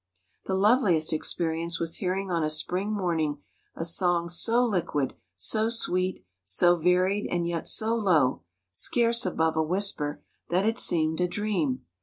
[0.47, 3.43] The loveliest experience was hearing on a spring morning
[3.75, 8.41] a song so liquid, so sweet, so varied, and yet so low,
[8.71, 11.85] scarce above a whisper, that it seemed a dream.